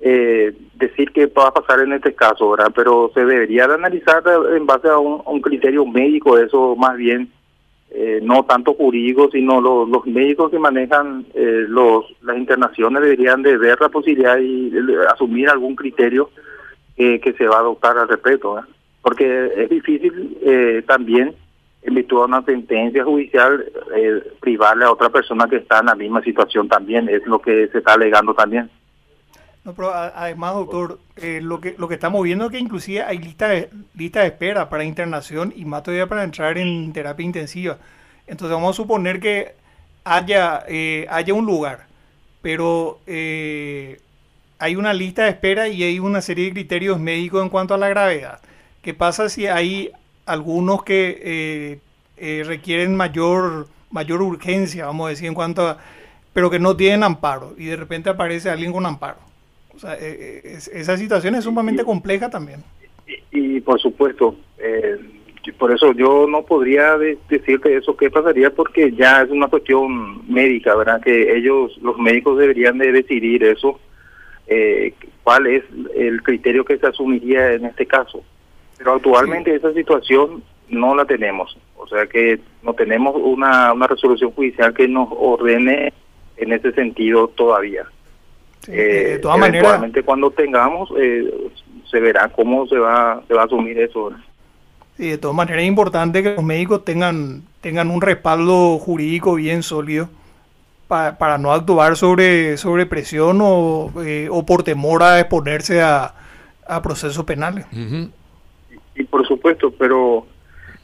eh, 0.00 0.52
decir 0.74 1.10
qué 1.12 1.26
va 1.26 1.48
a 1.48 1.54
pasar 1.54 1.80
en 1.80 1.92
este 1.92 2.14
caso, 2.14 2.50
¿verdad? 2.50 2.72
Pero 2.74 3.10
se 3.14 3.24
debería 3.24 3.68
de 3.68 3.74
analizar 3.74 4.22
en 4.54 4.66
base 4.66 4.88
a 4.88 4.98
un, 4.98 5.40
criterio 5.40 5.86
médico, 5.86 6.38
eso 6.38 6.74
más 6.76 6.96
bien 6.96 7.30
eh, 7.90 8.20
no 8.22 8.44
tanto 8.44 8.74
jurídicos, 8.74 9.30
sino 9.32 9.60
los, 9.60 10.06
médicos 10.06 10.50
que 10.50 10.58
manejan 10.58 11.26
eh, 11.34 11.66
los, 11.68 12.04
las 12.22 12.36
internaciones 12.36 13.02
deberían 13.02 13.42
de 13.42 13.56
ver 13.56 13.80
la 13.80 13.90
posibilidad 13.90 14.38
y 14.38 14.70
de 14.70 15.06
asumir 15.06 15.48
algún 15.48 15.76
criterio 15.76 16.30
que 16.96 17.34
se 17.36 17.46
va 17.46 17.56
a 17.56 17.60
adoptar 17.60 17.98
al 17.98 18.08
respecto, 18.08 18.62
porque 19.02 19.50
es 19.56 19.68
difícil 19.68 20.38
eh, 20.42 20.82
también, 20.86 21.34
en 21.82 21.94
virtud 21.94 22.18
de 22.18 22.24
una 22.24 22.44
sentencia 22.44 23.04
judicial, 23.04 23.64
privarle 24.40 24.84
a 24.84 24.92
otra 24.92 25.10
persona 25.10 25.48
que 25.48 25.56
está 25.56 25.80
en 25.80 25.86
la 25.86 25.94
misma 25.94 26.22
situación 26.22 26.68
también, 26.68 27.08
es 27.08 27.26
lo 27.26 27.40
que 27.40 27.68
se 27.68 27.78
está 27.78 27.94
alegando 27.94 28.34
también. 28.34 28.70
Además, 29.64 30.54
doctor, 30.54 30.98
eh, 31.16 31.40
lo 31.40 31.60
que 31.60 31.76
lo 31.78 31.86
que 31.86 31.94
estamos 31.94 32.22
viendo 32.24 32.46
es 32.46 32.50
que 32.50 32.58
inclusive 32.58 33.02
hay 33.02 33.18
lista 33.18 33.48
de, 33.48 33.70
de 33.94 34.26
espera 34.26 34.68
para 34.68 34.82
internación 34.82 35.52
y 35.54 35.64
más 35.64 35.84
todavía 35.84 36.08
para 36.08 36.24
entrar 36.24 36.58
en 36.58 36.92
terapia 36.92 37.24
intensiva. 37.24 37.78
Entonces 38.26 38.54
vamos 38.54 38.74
a 38.74 38.82
suponer 38.82 39.20
que 39.20 39.54
haya, 40.04 40.64
eh, 40.66 41.06
haya 41.08 41.34
un 41.34 41.46
lugar, 41.46 41.86
pero 42.40 42.98
eh, 43.06 44.00
hay 44.58 44.74
una 44.74 44.92
lista 44.92 45.24
de 45.24 45.30
espera 45.30 45.68
y 45.68 45.84
hay 45.84 46.00
una 46.00 46.22
serie 46.22 46.46
de 46.46 46.52
criterios 46.52 46.98
médicos 46.98 47.40
en 47.42 47.48
cuanto 47.48 47.74
a 47.74 47.78
la 47.78 47.88
gravedad. 47.88 48.40
¿Qué 48.82 48.94
pasa 48.94 49.28
si 49.28 49.46
hay 49.46 49.92
algunos 50.26 50.84
que 50.84 51.80
requieren 52.46 52.96
mayor, 52.96 53.68
mayor 53.90 54.22
urgencia, 54.22 54.86
vamos 54.86 55.06
a 55.06 55.10
decir, 55.10 55.28
en 55.28 55.34
cuanto 55.34 55.66
a, 55.66 55.78
pero 56.32 56.50
que 56.50 56.58
no 56.58 56.76
tienen 56.76 57.02
amparo 57.02 57.54
y 57.58 57.66
de 57.66 57.76
repente 57.76 58.10
aparece 58.10 58.50
alguien 58.50 58.72
con 58.72 58.86
amparo? 58.86 59.18
O 59.74 59.78
sea, 59.78 59.94
eh, 59.94 60.40
eh, 60.44 60.58
esa 60.72 60.96
situación 60.96 61.34
es 61.34 61.44
sumamente 61.44 61.84
compleja 61.84 62.30
también. 62.30 62.62
Y, 63.30 63.60
por 63.60 63.80
supuesto, 63.80 64.36
eh, 64.58 64.98
por 65.58 65.72
eso 65.72 65.92
yo 65.92 66.26
no 66.28 66.44
podría 66.44 66.96
decirte 67.28 67.76
eso 67.76 67.96
qué 67.96 68.10
pasaría 68.10 68.50
porque 68.50 68.92
ya 68.92 69.22
es 69.22 69.30
una 69.30 69.48
cuestión 69.48 70.30
médica, 70.32 70.74
¿verdad? 70.76 71.00
Que 71.02 71.36
ellos, 71.36 71.76
los 71.82 71.98
médicos 71.98 72.38
deberían 72.38 72.78
de 72.78 72.92
decidir 72.92 73.42
eso, 73.44 73.80
cuál 75.22 75.46
es 75.46 75.64
el 75.96 76.22
criterio 76.22 76.64
que 76.64 76.76
se 76.76 76.86
asumiría 76.86 77.52
en 77.52 77.64
este 77.64 77.86
caso. 77.86 78.22
Pero 78.82 78.96
actualmente 78.96 79.54
esa 79.54 79.72
situación 79.72 80.42
no 80.68 80.96
la 80.96 81.04
tenemos, 81.04 81.56
o 81.76 81.86
sea 81.86 82.04
que 82.06 82.40
no 82.64 82.74
tenemos 82.74 83.14
una, 83.16 83.72
una 83.72 83.86
resolución 83.86 84.32
judicial 84.32 84.74
que 84.74 84.88
nos 84.88 85.08
ordene 85.12 85.92
en 86.36 86.52
ese 86.52 86.72
sentido 86.72 87.28
todavía. 87.28 87.84
Eh, 88.66 89.10
de 89.10 89.18
todas 89.20 89.38
maneras. 89.38 89.80
cuando 90.04 90.32
tengamos, 90.32 90.90
eh, 90.98 91.32
se 91.88 92.00
verá 92.00 92.28
cómo 92.30 92.66
se 92.66 92.76
va, 92.76 93.22
se 93.28 93.34
va 93.34 93.42
a 93.42 93.44
asumir 93.44 93.78
eso. 93.78 94.12
Sí, 94.96 95.10
de 95.10 95.18
todas 95.18 95.36
maneras 95.36 95.62
es 95.62 95.68
importante 95.68 96.24
que 96.24 96.34
los 96.34 96.44
médicos 96.44 96.84
tengan, 96.84 97.42
tengan 97.60 97.88
un 97.88 98.00
respaldo 98.00 98.78
jurídico 98.80 99.36
bien 99.36 99.62
sólido 99.62 100.08
para 100.88 101.38
no 101.38 101.52
actuar 101.52 101.96
sobre, 101.96 102.56
sobre 102.56 102.84
presión 102.84 103.38
o, 103.40 103.92
eh, 104.04 104.26
o 104.28 104.44
por 104.44 104.64
temor 104.64 105.04
a 105.04 105.20
exponerse 105.20 105.80
a, 105.80 106.14
a 106.66 106.82
procesos 106.82 107.24
penales. 107.24 107.64
Y, 108.94 109.04
por 109.04 109.26
supuesto, 109.26 109.72
pero 109.78 110.26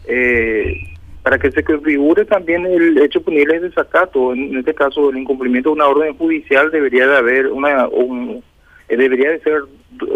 eh, 0.06 0.74
para 1.22 1.38
que 1.38 1.50
se 1.50 1.62
configure 1.62 2.24
también 2.24 2.66
el 2.66 2.98
hecho 2.98 3.22
punible 3.22 3.54
de 3.54 3.68
desacato, 3.68 4.32
en 4.32 4.56
este 4.56 4.74
caso 4.74 5.10
el 5.10 5.18
incumplimiento 5.18 5.70
de 5.70 5.74
una 5.74 5.86
orden 5.86 6.16
judicial 6.16 6.70
debería 6.70 7.06
de 7.06 7.16
haber 7.16 7.46
una 7.48 7.88
un, 7.88 8.42
eh, 8.88 8.96
debería 8.96 9.30
de 9.30 9.40
ser 9.40 9.62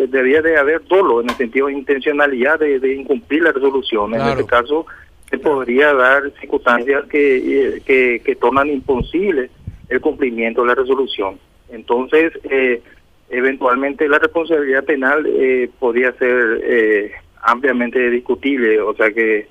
debería 0.09 0.43
de 0.43 0.57
haber 0.57 0.85
dolo 0.85 1.21
en 1.21 1.31
el 1.31 1.37
sentido 1.37 1.67
de 1.67 1.75
intencionalidad 1.75 2.61
de, 2.61 2.95
incumplir 2.95 3.43
la 3.43 3.53
resolución. 3.53 4.15
En 4.15 4.21
este 4.21 4.47
caso 4.47 4.87
se 5.29 5.39
podría 5.39 5.93
dar 5.95 6.31
circunstancias 6.41 7.05
que, 7.07 7.81
que, 7.85 8.21
que 8.25 8.37
tornan 8.37 8.69
imposible 8.69 9.51
el 9.89 10.01
cumplimiento 10.01 10.63
de 10.63 10.69
la 10.69 10.75
resolución. 10.75 11.39
Entonces, 11.71 12.33
eh, 12.45 12.83
eventualmente 13.31 14.09
la 14.09 14.19
responsabilidad 14.19 14.85
penal 14.85 15.27
eh, 15.27 15.71
podría 15.79 16.13
ser 16.13 16.61
eh, 16.65 17.13
ampliamente 17.43 18.11
discutible, 18.11 18.81
o 18.81 18.95
sea 18.95 19.13
que 19.13 19.49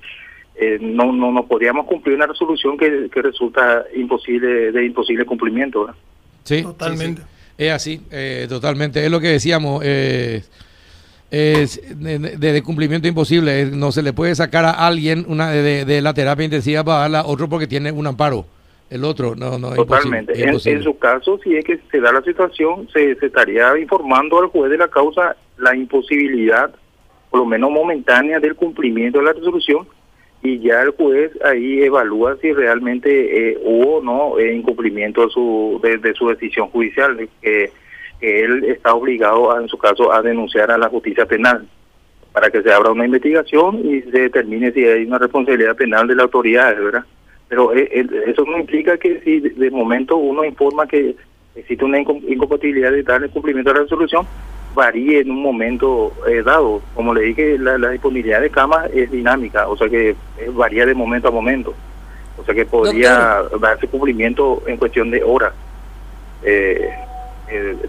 eh, 0.54 0.78
no, 0.80 1.12
no, 1.12 1.32
no 1.32 1.46
podríamos 1.46 1.86
cumplir 1.86 2.16
una 2.16 2.26
resolución 2.26 2.76
que, 2.76 3.08
que 3.12 3.22
resulta 3.22 3.84
imposible 3.94 4.72
de 4.72 4.84
imposible 4.84 5.24
cumplimiento. 5.24 5.94
Sí, 6.44 6.62
totalmente. 6.62 7.22
Es 7.56 7.70
así, 7.72 8.00
eh, 8.10 8.46
totalmente. 8.48 9.04
Es 9.04 9.10
lo 9.10 9.20
que 9.20 9.28
decíamos. 9.28 9.82
Eh, 9.84 10.42
es 11.30 11.80
de, 11.98 12.62
cumplimiento 12.62 13.08
imposible. 13.08 13.66
No 13.66 13.90
se 13.90 14.02
le 14.02 14.12
puede 14.12 14.34
sacar 14.34 14.66
a 14.66 14.72
alguien 14.72 15.24
una 15.28 15.50
de, 15.50 15.86
de 15.86 16.02
la 16.02 16.12
terapia 16.12 16.44
intensiva 16.44 16.84
para 16.84 17.00
darla 17.00 17.20
a 17.20 17.26
otro 17.26 17.48
porque 17.48 17.66
tiene 17.66 17.90
un 17.90 18.06
amparo. 18.06 18.44
El 18.90 19.04
otro, 19.04 19.34
no, 19.34 19.58
no. 19.58 19.74
Totalmente. 19.74 20.34
en, 20.34 20.50
en, 20.50 20.82
su 20.82 20.98
caso, 20.98 21.40
si 21.42 21.56
es 21.56 21.64
que 21.64 21.80
se 21.90 21.98
da 21.98 22.12
la 22.12 22.20
situación, 22.20 22.86
se, 22.92 23.14
se 23.14 23.26
estaría 23.26 23.78
informando 23.78 24.38
al 24.38 24.48
juez 24.48 24.70
de 24.70 24.76
la 24.76 24.88
causa 24.88 25.34
la 25.56 25.74
imposibilidad, 25.74 26.70
por 27.32 27.40
lo 27.40 27.46
menos 27.46 27.70
momentánea, 27.70 28.40
del 28.40 28.54
cumplimiento 28.54 29.18
de 29.18 29.24
la 29.24 29.32
resolución 29.32 29.86
y 30.42 30.58
ya 30.58 30.82
el 30.82 30.90
juez 30.90 31.32
ahí 31.42 31.82
evalúa 31.82 32.36
si 32.42 32.52
realmente 32.52 33.52
eh, 33.52 33.58
hubo 33.64 33.96
o 33.96 34.02
no 34.02 34.38
eh, 34.38 34.54
incumplimiento 34.54 35.22
de 35.22 35.30
su, 35.30 35.80
de, 35.82 36.12
su 36.12 36.28
decisión 36.28 36.68
judicial, 36.68 37.16
que, 37.40 37.70
él 38.20 38.64
está 38.64 38.94
obligado, 38.94 39.58
en 39.58 39.66
su 39.66 39.76
caso, 39.78 40.12
a 40.12 40.22
denunciar 40.22 40.70
a 40.70 40.78
la 40.78 40.88
justicia 40.88 41.26
penal 41.26 41.66
para 42.32 42.50
que 42.50 42.62
se 42.62 42.72
abra 42.72 42.92
una 42.92 43.06
investigación 43.06 43.80
y 43.84 44.02
se 44.02 44.20
determine 44.20 44.70
si 44.70 44.84
hay 44.84 45.04
una 45.06 45.18
responsabilidad 45.18 45.74
penal 45.74 46.06
de 46.06 46.14
la 46.14 46.24
autoridad, 46.24 46.76
¿verdad? 46.76 47.04
Pero 47.48 47.74
eh, 47.74 48.06
eso 48.26 48.44
no 48.44 48.58
implica 48.58 48.96
que 48.98 49.20
si 49.22 49.40
de 49.40 49.70
momento 49.70 50.18
uno 50.18 50.44
informa 50.44 50.86
que 50.86 51.16
existe 51.56 51.84
una 51.84 51.98
incompatibilidad 51.98 52.92
de 52.92 53.02
tal 53.02 53.28
cumplimiento 53.30 53.70
de 53.70 53.78
la 53.78 53.82
resolución, 53.84 54.26
varíe 54.74 55.20
en 55.20 55.30
un 55.30 55.42
momento 55.42 56.12
eh, 56.28 56.42
dado. 56.42 56.82
Como 56.94 57.14
le 57.14 57.22
dije, 57.22 57.58
la, 57.58 57.76
disponibilidad 57.90 58.40
de 58.40 58.50
camas 58.50 58.90
es 58.92 59.10
dinámica, 59.10 59.68
o 59.68 59.76
sea 59.76 59.88
que 59.88 60.10
eh, 60.10 60.16
varía 60.50 60.86
de 60.86 60.94
momento 60.94 61.28
a 61.28 61.30
momento. 61.30 61.74
O 62.38 62.44
sea 62.44 62.54
que 62.54 62.64
podría 62.64 63.42
darse 63.60 63.86
cumplimiento 63.88 64.62
en 64.66 64.76
cuestión 64.76 65.10
de 65.10 65.22
horas. 65.22 65.52
Eh, 66.42 66.90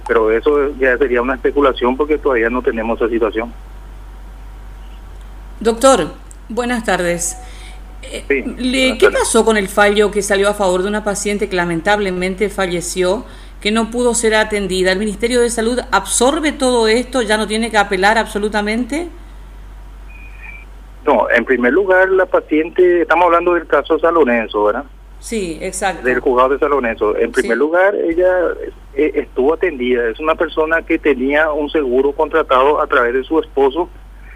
pero 0.08 0.32
eso 0.32 0.76
ya 0.78 0.98
sería 0.98 1.22
una 1.22 1.36
especulación 1.36 1.96
porque 1.96 2.18
todavía 2.18 2.50
no 2.50 2.62
tenemos 2.62 3.00
esa 3.00 3.10
situación. 3.10 3.54
Doctor, 5.60 6.14
buenas 6.50 6.84
tardes. 6.84 7.38
¿Qué 8.28 9.10
pasó 9.12 9.46
con 9.46 9.56
el 9.58 9.70
fallo 9.70 10.12
que 10.12 10.22
salió 10.22 10.50
a 10.50 10.54
favor 10.54 10.84
de 10.84 10.90
una 10.90 11.04
paciente 11.04 11.48
que 11.48 11.56
lamentablemente 11.56 12.50
falleció? 12.50 13.26
Que 13.64 13.72
no 13.72 13.90
pudo 13.90 14.14
ser 14.14 14.36
atendida. 14.36 14.92
¿El 14.92 15.00
Ministerio 15.00 15.40
de 15.40 15.50
Salud 15.50 15.80
absorbe 15.90 16.52
todo 16.52 16.90
esto? 16.90 17.22
¿Ya 17.22 17.38
no 17.38 17.48
tiene 17.48 17.72
que 17.72 17.78
apelar 17.78 18.18
absolutamente? 18.18 19.08
No, 21.06 21.30
en 21.30 21.46
primer 21.46 21.72
lugar, 21.72 22.10
la 22.10 22.26
paciente, 22.26 23.04
estamos 23.04 23.24
hablando 23.24 23.54
del 23.54 23.66
caso 23.66 23.98
San 24.00 24.16
Lorenzo, 24.16 24.66
¿verdad? 24.66 24.84
Sí, 25.20 25.60
exacto. 25.62 26.06
Del 26.06 26.20
juzgado 26.20 26.50
de 26.50 26.60
San 26.60 26.72
Lorenzo. 26.72 27.16
En 27.16 27.32
primer 27.32 27.58
lugar, 27.58 27.96
ella 27.96 28.50
eh, 28.96 29.12
estuvo 29.16 29.54
atendida. 29.54 30.10
Es 30.10 30.20
una 30.20 30.36
persona 30.36 30.82
que 30.82 31.00
tenía 31.00 31.50
un 31.54 31.70
seguro 31.70 32.12
contratado 32.12 32.82
a 32.82 32.88
través 32.88 33.14
de 33.14 33.24
su 33.24 33.40
esposo, 33.40 33.88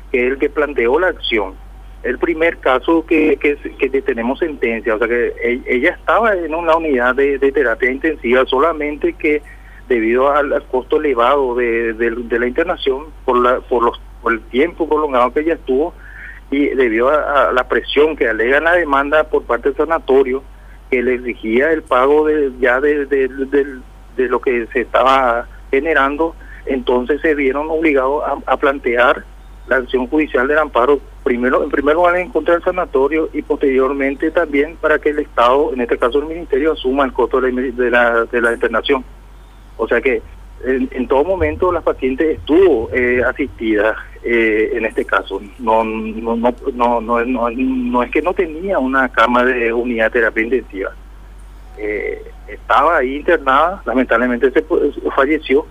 que 0.09 0.25
es 0.25 0.31
el 0.31 0.39
que 0.39 0.49
planteó 0.49 0.97
la 0.99 1.07
acción 1.07 1.55
el 2.03 2.19
primer 2.19 2.57
caso 2.57 3.05
que, 3.05 3.37
que, 3.37 4.01
tenemos 4.01 4.39
sentencia, 4.39 4.95
o 4.95 4.97
sea 4.99 5.07
que 5.07 5.33
e, 5.43 5.61
ella 5.67 5.91
estaba 5.91 6.33
en 6.35 6.53
una 6.53 6.75
unidad 6.75 7.15
de, 7.15 7.39
terapia 7.39 7.91
intensiva, 7.91 8.45
solamente 8.45 9.13
que 9.13 9.41
debido 9.89 10.31
al, 10.31 10.63
costo 10.67 10.97
elevado 10.97 11.55
de, 11.55 11.95
la 12.29 12.47
internación, 12.47 13.05
por, 13.25 13.39
la, 13.39 13.59
por, 13.61 13.83
los, 13.83 13.99
por 14.21 14.33
el 14.33 14.41
tiempo 14.41 14.87
prolongado 14.87 15.33
que 15.33 15.41
ella 15.41 15.55
estuvo 15.55 15.93
y 16.51 16.67
debido 16.67 17.09
a, 17.09 17.51
la 17.51 17.67
presión 17.67 18.15
que 18.15 18.27
alega 18.27 18.59
la 18.59 18.73
demanda 18.73 19.23
por 19.25 19.43
parte 19.43 19.69
del 19.69 19.77
sanatorio, 19.77 20.43
que 20.89 21.01
le 21.01 21.15
exigía 21.15 21.71
el 21.71 21.83
pago 21.83 22.25
de, 22.27 22.51
ya 22.59 22.79
de, 22.79 23.05
de, 23.05 24.27
lo 24.29 24.39
que 24.39 24.67
se 24.73 24.81
estaba 24.81 25.47
generando, 25.71 26.35
entonces 26.65 27.21
se 27.21 27.35
vieron 27.35 27.69
obligados 27.69 28.23
a, 28.25 28.51
a 28.51 28.57
plantear 28.57 29.25
la 29.67 29.77
acción 29.77 30.07
judicial 30.07 30.47
del 30.47 30.57
amparo, 30.57 30.99
primero 31.27 31.61
en 31.61 31.69
primer 31.69 31.95
lugar 31.95 32.15
en 32.15 32.29
contra 32.29 32.53
del 32.53 32.63
sanatorio 32.63 33.29
y 33.33 33.41
posteriormente 33.41 34.31
también 34.31 34.77
para 34.77 34.97
que 34.97 35.09
el 35.09 35.19
Estado, 35.19 35.73
en 35.73 35.81
este 35.81 35.97
caso 35.97 36.19
el 36.19 36.25
Ministerio, 36.25 36.71
asuma 36.71 37.03
el 37.03 37.11
costo 37.11 37.41
de 37.41 37.51
la, 37.91 38.23
de 38.23 38.41
la, 38.41 38.53
internación. 38.53 39.03
O 39.75 39.85
sea 39.89 39.99
que 39.99 40.21
en, 40.63 41.07
todo 41.09 41.25
momento 41.25 41.69
la 41.73 41.81
paciente 41.81 42.31
estuvo 42.31 42.89
eh, 42.93 43.21
asistida 43.25 43.97
eh, 44.23 44.71
en 44.73 44.85
este 44.85 45.03
caso. 45.03 45.41
No 45.59 45.83
no, 45.83 46.37
no, 46.37 46.55
no, 46.73 47.01
no, 47.01 47.49
no, 47.51 48.03
es 48.03 48.09
que 48.09 48.21
no 48.21 48.33
tenía 48.33 48.79
una 48.79 49.09
cama 49.09 49.43
de 49.43 49.73
unidad 49.73 50.05
de 50.05 50.19
terapia 50.21 50.43
intensiva. 50.43 50.91
Eh, 51.77 52.23
estaba 52.47 52.99
ahí 52.99 53.17
internada, 53.17 53.81
lamentablemente 53.85 54.49
se 54.51 54.63
falleció 55.13 55.65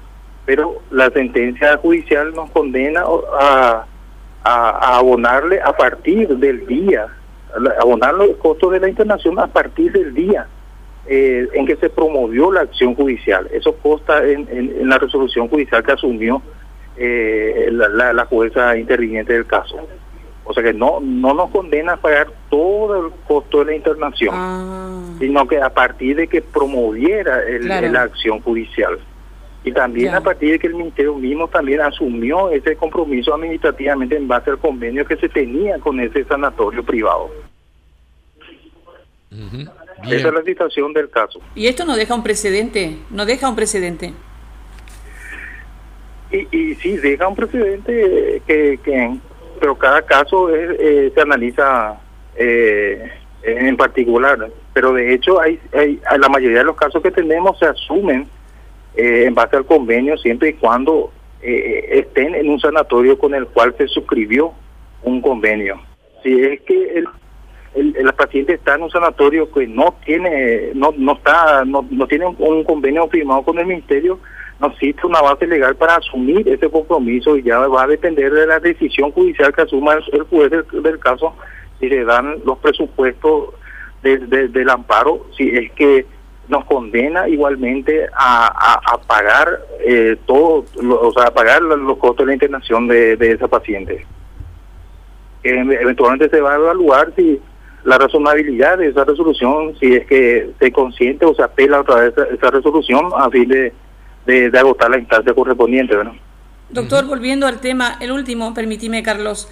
pero 0.47 0.81
la 0.93 1.11
sentencia 1.11 1.77
judicial 1.79 2.33
nos 2.33 2.49
condena 2.51 3.03
a, 3.41 3.85
a, 4.47 4.97
abonarle 4.99 5.61
a 5.61 5.73
partir 5.73 6.29
del 6.29 6.67
día, 6.67 7.09
abonar 7.81 8.15
los 8.15 8.37
costos 8.37 8.73
de 8.73 8.81
la 8.81 8.89
internación 8.89 9.39
a 9.39 9.49
partir 9.49 9.93
del 9.93 10.15
día 10.15 10.47
eh, 11.07 11.49
en 11.53 11.67
que 11.67 11.77
se 11.77 11.91
promovió 11.91 12.53
la 12.53 12.61
acción 12.61 12.95
judicial. 12.95 13.49
Eso 13.53 13.75
consta 13.77 14.25
en, 14.25 14.49
en, 14.51 14.89
la 14.89 14.99
resolución 14.99 15.49
judicial 15.49 15.83
que 15.83 15.93
asumió 15.93 16.43
eh, 16.97 17.69
la, 17.73 18.13
la, 18.13 18.25
jueza 18.27 18.77
interviniente 18.77 19.33
del 19.33 19.47
caso. 19.47 19.77
O 20.45 20.55
sea 20.55 20.63
que 20.63 20.73
no 20.73 21.01
no 21.01 21.35
nos 21.35 21.51
condena 21.51 21.95
a 21.95 21.97
pagar 21.97 22.29
todo 22.49 23.07
el 23.07 23.13
costo 23.27 23.61
de 23.61 23.65
la 23.65 23.75
internación, 23.75 24.33
ah. 24.33 25.03
sino 25.19 25.47
que 25.49 25.61
a 25.61 25.71
partir 25.71 26.15
de 26.17 26.29
que 26.29 26.41
promoviera 26.41 27.43
el, 27.43 27.67
la 27.67 28.03
acción 28.03 28.41
judicial 28.41 28.99
y 29.67 29.73
también 29.73 30.15
a 30.15 30.21
partir 30.21 30.53
de 30.53 30.59
que 30.61 30.69
el 30.69 30.77
Ministerio 30.77 31.17
mismo 31.17 31.49
también 31.49 31.81
asumió 31.81 32.51
ese 32.51 32.77
compromiso 32.77 33.35
administrativamente 33.35 34.17
en 34.17 34.29
base 34.29 34.51
al 34.51 34.59
convenio 34.59 35.05
que 35.05 35.17
se 35.17 35.29
tenía 35.29 35.77
con 35.81 35.99
ese 35.99 36.25
sanatorio 36.25 36.85
privado. 36.85 37.29
Esa 40.05 40.29
es 40.29 40.35
la 40.35 40.43
situación 40.45 40.93
del 40.93 41.11
caso. 41.11 41.41
¿Y 41.57 41.67
esto 41.67 41.85
no 41.85 41.97
deja 41.97 42.15
un 42.15 42.23
precedente? 42.23 42.97
¿No 43.11 43.27
deja 43.27 43.49
un 43.49 43.57
precedente? 43.57 44.13
Y, 46.31 46.57
y 46.57 46.75
sí, 46.77 46.97
deja 46.99 47.27
un 47.27 47.35
precedente 47.35 48.43
que, 48.47 48.79
que 48.85 49.19
pero 49.59 49.77
cada 49.77 50.01
caso 50.03 50.49
eh, 50.55 51.11
se 51.13 51.21
analiza 51.21 51.99
eh, 52.37 53.11
en 53.43 53.77
particular. 53.77 54.49
Pero 54.73 54.93
de 54.93 55.13
hecho, 55.13 55.41
hay, 55.41 55.59
hay, 55.73 55.99
la 56.19 56.29
mayoría 56.29 56.59
de 56.59 56.65
los 56.65 56.77
casos 56.77 57.03
que 57.03 57.11
tenemos 57.11 57.59
se 57.59 57.67
asumen 57.67 58.29
eh, 58.97 59.25
en 59.27 59.35
base 59.35 59.57
al 59.57 59.67
convenio 59.67 60.17
siempre 60.17 60.51
y 60.51 60.53
cuando 60.55 61.13
eh, 61.43 61.87
estén 61.91 62.35
en 62.35 62.49
un 62.49 62.59
sanatorio 62.59 63.19
con 63.19 63.35
el 63.35 63.47
cual 63.47 63.75
se 63.77 63.87
suscribió 63.89 64.53
un 65.03 65.21
convenio. 65.21 65.81
Si 66.23 66.33
es 66.33 66.61
que 66.63 67.05
el, 67.75 68.13
paciente 68.15 68.55
está 68.55 68.77
en 68.77 68.85
un 68.85 68.91
sanatorio 68.91 69.53
que 69.53 69.67
no 69.67 69.95
tiene 70.05 70.71
no 70.75 70.95
no 70.97 71.13
está 71.13 71.63
no, 71.67 71.87
no 71.91 72.07
tiene 72.07 72.25
un, 72.27 72.65
convenio 72.65 73.07
firmado 73.09 73.43
con 73.43 73.59
el 73.59 73.67
ministerio, 73.67 74.19
no 74.59 74.69
existe 74.69 75.07
una 75.07 75.21
base 75.21 75.47
legal 75.47 75.77
para 75.77 75.97
asumir 75.97 76.49
ese 76.49 76.71
compromiso 76.71 77.37
y 77.37 77.43
ya 77.43 77.59
va 77.59 77.83
a 77.83 77.87
depender 77.87 78.33
de 78.33 78.47
la 78.47 78.59
decisión 78.59 79.13
judicial 79.13 79.53
que 79.55 79.63
asuma 79.63 79.93
el, 79.93 80.23
juez 80.23 80.51
del, 80.51 80.99
caso 80.99 81.35
si 81.79 81.91
le 81.91 82.05
dan 82.05 82.37
los 82.47 82.57
presupuestos 82.59 83.51
del 84.03 84.71
amparo, 84.71 85.27
si 85.37 85.51
es 85.51 85.71
que 85.73 86.07
nos 86.49 86.65
condena 86.65 87.29
igualmente 87.29 88.07
a, 88.15 88.81
a, 88.85 88.99
pagar 88.99 89.61
eh, 89.81 90.17
todo, 90.27 90.65
o 90.77 91.13
sea, 91.13 91.29
a 91.29 91.35
pagar 91.35 91.63
los 91.63 91.99
costos 91.99 92.19
de 92.19 92.27
la 92.27 92.33
internación 92.35 92.87
de, 92.87 93.17
de 93.17 93.33
esa 93.33 93.49
paciente. 93.49 94.07
eventualmente 95.43 96.29
se 96.29 96.41
va 96.41 96.53
a 96.53 96.57
evaluar 96.57 97.13
si 97.17 97.41
la 97.85 97.99
razonabilidad 97.99 98.79
de 98.79 98.89
esa 98.89 99.05
resolución, 99.05 99.77
si 99.79 99.95
es 99.95 100.07
que 100.07 100.51
se 100.59 100.73
consiente 100.73 101.25
o 101.25 101.35
se 101.35 101.43
apela 101.43 101.81
otra 101.81 101.97
vez 101.97 102.13
esa, 102.17 102.25
esa 102.35 102.51
resolución 102.51 103.11
a 103.17 103.31
fin 103.31 103.49
de, 103.49 103.73
de, 104.27 104.59
agotar 104.59 104.91
la 104.91 104.99
instancia 104.99 105.33
correspondiente. 105.33 105.95
¿verdad? 105.95 106.13
Doctor, 106.69 107.07
volviendo 107.07 107.47
al 107.47 107.61
tema, 107.61 107.97
el 108.01 108.11
último, 108.11 108.53
permíteme, 108.55 109.03
Carlos. 109.03 109.49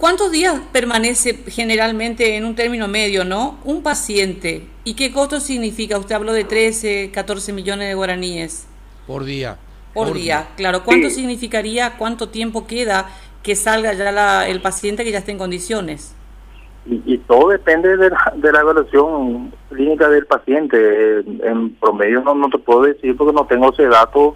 ¿Cuántos 0.00 0.32
días 0.32 0.58
permanece 0.72 1.34
generalmente 1.48 2.38
en 2.38 2.46
un 2.46 2.54
término 2.54 2.88
medio, 2.88 3.22
no? 3.22 3.58
Un 3.64 3.82
paciente. 3.82 4.66
¿Y 4.82 4.94
qué 4.94 5.12
costo 5.12 5.40
significa? 5.40 5.98
Usted 5.98 6.14
habló 6.14 6.32
de 6.32 6.44
13, 6.44 7.10
14 7.12 7.52
millones 7.52 7.88
de 7.88 7.94
guaraníes. 7.94 8.66
Por 9.06 9.24
día. 9.24 9.58
Por, 9.92 10.14
día. 10.14 10.48
claro. 10.56 10.84
¿Cuánto 10.84 11.10
significaría, 11.10 11.98
cuánto 11.98 12.30
tiempo 12.30 12.66
queda 12.66 13.10
que 13.42 13.54
salga 13.54 13.92
ya 13.92 14.48
el 14.48 14.62
paciente 14.62 15.04
que 15.04 15.12
ya 15.12 15.18
esté 15.18 15.32
en 15.32 15.38
condiciones? 15.38 16.16
y, 16.86 17.18
todo 17.18 17.50
depende 17.50 17.96
de 17.98 18.08
la, 18.08 18.32
de 18.36 18.52
la 18.52 18.60
evaluación 18.60 19.52
clínica 19.68 20.08
del 20.08 20.24
paciente. 20.24 21.18
En, 21.18 21.74
promedio 21.74 22.22
no, 22.22 22.34
no 22.34 22.48
te 22.48 22.56
puedo 22.56 22.82
decir 22.82 23.14
porque 23.18 23.34
no 23.34 23.44
tengo 23.44 23.70
ese 23.70 23.86
dato, 23.86 24.34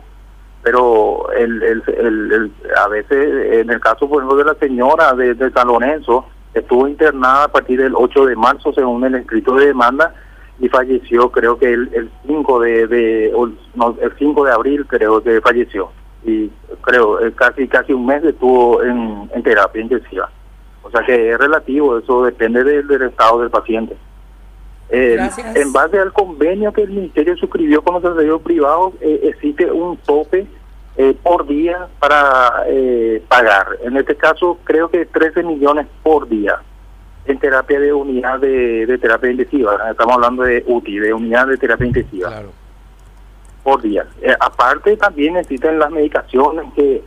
pero 0.65 1.31
el, 1.33 1.63
el, 1.63 1.83
el, 1.87 2.53
a 2.75 2.89
veces, 2.89 3.53
en 3.61 3.71
el 3.71 3.81
caso, 3.81 4.09
por 4.09 4.23
ejemplo, 4.23 4.39
de 4.39 4.45
la 4.45 4.55
señora 4.55 5.13
de, 5.13 5.35
de 5.35 5.51
San 5.51 5.69
Lorenzo, 5.69 6.25
estuvo 6.55 6.89
internada 6.89 7.45
a 7.45 7.49
partir 7.49 7.81
del 7.83 7.95
8 7.95 8.27
de 8.27 8.35
marzo, 8.35 8.73
según 8.73 9.05
el 9.05 9.15
escrito 9.15 9.55
de 9.57 9.67
demanda, 9.67 10.15
y 10.59 10.69
falleció, 10.69 11.31
creo 11.31 11.59
que 11.59 11.73
el, 11.73 11.91
el 11.93 12.11
5 12.27 12.61
de, 12.61 12.87
de 12.87 13.33
no, 13.75 13.97
el 14.01 14.13
5 14.19 14.45
de 14.45 14.53
abril, 14.53 14.87
creo 14.87 15.23
que 15.23 15.41
falleció. 15.43 15.91
Y 16.25 16.51
creo, 16.81 17.21
eh, 17.21 17.33
casi 17.35 17.69
casi 17.69 17.93
un 17.93 18.07
mes 18.07 18.25
estuvo 18.25 18.83
en, 18.83 19.31
en 19.35 19.43
terapia 19.43 19.83
intensiva. 19.83 20.31
O 20.83 20.91
sea 20.91 21.03
que 21.05 21.33
es 21.33 21.39
relativo, 21.39 21.99
eso 21.99 22.25
depende 22.25 22.65
del, 22.65 22.91
estado 23.03 23.41
del 23.41 23.51
paciente. 23.51 23.97
Eh, 24.91 25.19
en 25.55 25.73
base 25.73 25.99
al 25.99 26.13
convenio 26.13 26.73
que 26.73 26.83
el 26.83 26.91
Ministerio 26.91 27.37
suscribió 27.37 27.83
con 27.83 27.95
los 27.95 28.03
servicios 28.03 28.43
privados, 28.43 28.95
eh, 29.01 29.21
existe 29.25 29.71
un 29.71 29.97
tope 29.97 30.47
eh, 30.97 31.17
por 31.23 31.47
día 31.47 31.89
para 31.99 32.65
pagar. 33.29 33.67
En 33.83 33.97
este 33.97 34.17
caso, 34.17 34.59
creo 34.65 34.89
que 34.89 35.07
13 35.07 35.43
millones 35.43 35.87
por 36.03 36.29
día 36.29 36.61
en 37.27 37.39
terapia 37.39 37.81
de 37.81 37.93
unidad 37.93 38.39
de, 38.39 38.99
terapia 39.01 39.31
intensiva. 39.31 39.91
Estamos 39.91 40.15
hablando 40.15 40.43
de 40.43 40.63
UTI, 40.67 40.99
de 40.99 41.15
unidad 41.15 41.47
de 41.47 41.57
terapia 41.57 41.87
intensiva. 41.87 42.43
Por 43.63 43.81
día. 43.81 44.07
aparte, 44.41 44.97
también 44.99 45.37
existen 45.37 45.79
las 45.79 45.91
medicaciones 45.91 46.67
que 46.75 47.03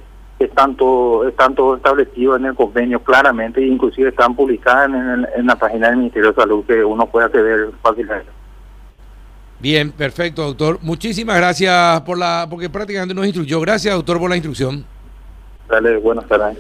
están 0.57 0.75
todo, 0.75 1.27
están 1.27 1.53
todo 1.53 1.75
establecido 1.75 2.35
en 2.35 2.45
el 2.45 2.55
convenio 2.55 2.99
claramente, 3.03 3.61
e 3.61 3.67
inclusive 3.67 4.09
están 4.09 4.35
publicadas 4.35 4.89
en, 4.89 5.45
la 5.45 5.55
página 5.55 5.89
del 5.89 5.97
Ministerio 5.97 6.29
de 6.29 6.35
Salud 6.35 6.65
que 6.65 6.83
uno 6.83 7.05
puede 7.05 7.27
acceder 7.27 7.69
fácilmente. 7.83 8.31
Bien, 9.59 9.91
perfecto, 9.91 10.41
doctor. 10.43 10.79
Muchísimas 10.81 11.37
gracias 11.37 12.01
por 12.01 12.17
la, 12.17 12.47
porque 12.49 12.71
prácticamente 12.71 13.13
nos 13.13 13.27
instruyó. 13.27 13.61
Gracias, 13.61 13.93
doctor, 13.93 14.17
por 14.17 14.31
la 14.31 14.35
instrucción. 14.35 14.83
Dale, 15.69 15.97
buenas 15.97 16.25
tardes. 16.27 16.57